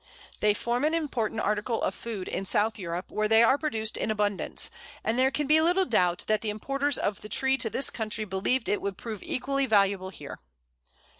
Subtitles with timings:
[0.39, 4.09] They form an important article of food in South Europe, where they are produced in
[4.09, 4.71] abundance,
[5.03, 8.25] and there can be little doubt that the importers of the tree to this country
[8.25, 10.39] believed it would prove equally valuable here.